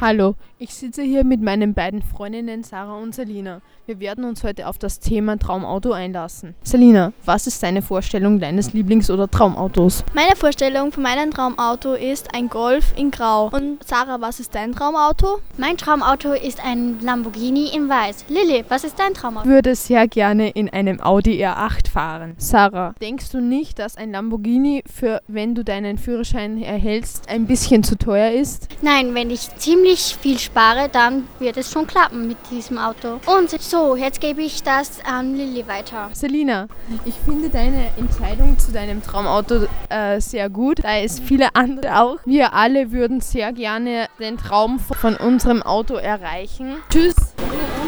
[0.00, 3.60] Hallo, ich sitze hier mit meinen beiden Freundinnen Sarah und Selina.
[3.86, 6.54] Wir werden uns heute auf das Thema Traumauto einlassen.
[6.62, 10.04] Selina, was ist deine Vorstellung deines Lieblings- oder Traumautos?
[10.14, 13.48] Meine Vorstellung von meinem Traumauto ist ein Golf in Grau.
[13.48, 15.40] Und Sarah, was ist dein Traumauto?
[15.56, 18.26] Mein Traumauto ist ein Lamborghini in Weiß.
[18.28, 19.48] Lilly, was ist dein Ich Traumauto?
[19.48, 22.34] würde sehr gerne in einem Audi R8 fahren.
[22.36, 27.82] Sarah, denkst du nicht, dass ein Lamborghini für, wenn du deinen Führerschein erhältst, ein bisschen
[27.82, 28.68] zu teuer ist?
[28.82, 33.20] Nein, wenn ich ziemlich viel spare, dann wird es schon klappen mit diesem Auto.
[33.26, 36.10] Und so, jetzt gebe ich das an Lilly weiter.
[36.12, 36.68] Selina,
[37.04, 42.18] ich finde deine Entscheidung zu deinem Traumauto äh, sehr gut, da es viele andere auch.
[42.26, 46.76] Wir alle würden sehr gerne den Traum von unserem Auto erreichen.
[46.90, 47.14] Tschüss,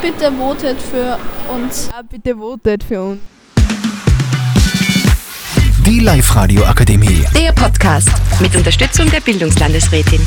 [0.00, 1.18] Bitte votet für
[1.54, 1.90] uns.
[1.92, 3.20] ja, bitte votet für uns.
[5.84, 7.24] Die Live-Radio Akademie.
[7.36, 8.08] Der Podcast
[8.40, 10.20] mit Unterstützung der Bildungslandesrätin.